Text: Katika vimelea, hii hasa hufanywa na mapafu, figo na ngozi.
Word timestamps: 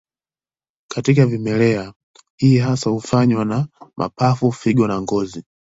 Katika 0.91 1.25
vimelea, 1.25 1.93
hii 2.37 2.57
hasa 2.57 2.89
hufanywa 2.89 3.45
na 3.45 3.67
mapafu, 3.97 4.51
figo 4.51 4.87
na 4.87 5.01
ngozi. 5.01 5.43